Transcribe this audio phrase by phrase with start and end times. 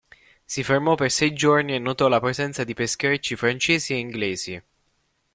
[0.47, 4.63] Si fermò per sei giorni e notò la presenza di pescherecci francesi e inglesi.